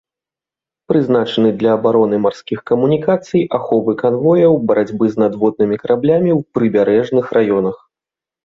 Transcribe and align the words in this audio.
Прызначаны 0.91 1.49
для 1.59 1.71
абароны 1.77 2.19
марскіх 2.25 2.59
камунікацый, 2.71 3.43
аховы 3.59 3.91
канвояў, 4.03 4.53
барацьбы 4.73 5.05
з 5.13 5.25
надводнымі 5.25 5.75
караблямі 5.85 6.31
ў 6.39 6.55
прыбярэжных 6.57 7.25
раёнах. 7.41 7.77